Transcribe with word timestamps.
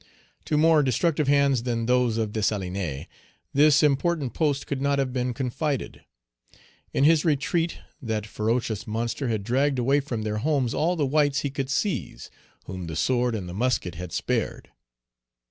To 0.45 0.57
more 0.57 0.81
destructive 0.81 1.27
hands 1.27 1.61
than 1.61 1.85
those 1.85 2.17
of 2.17 2.31
Dessalines, 2.33 3.05
this 3.53 3.83
important 3.83 4.33
post 4.33 4.65
could 4.65 4.81
not 4.81 4.97
have 4.97 5.13
been 5.13 5.31
confided. 5.31 6.01
In 6.91 7.03
his 7.03 7.23
retreat, 7.23 7.77
that 8.01 8.25
ferocious 8.25 8.87
monster 8.87 9.27
had 9.27 9.43
dragged 9.43 9.77
away 9.77 9.99
from 9.99 10.23
their 10.23 10.37
homes 10.39 10.73
all 10.73 10.95
the 10.95 11.05
whites 11.05 11.41
he 11.41 11.51
could 11.51 11.69
seize, 11.69 12.31
whom 12.65 12.87
the 12.87 12.95
sword 12.95 13.35
and 13.35 13.47
the 13.47 13.53
musket 13.53 13.93
had 13.93 14.11
spared. 14.11 14.71